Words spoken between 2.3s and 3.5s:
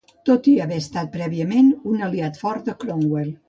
fort de Cromwell.